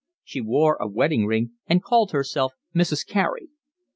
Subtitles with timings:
[0.23, 3.05] She wore a wedding ring and called herself Mrs.
[3.05, 3.49] Carey.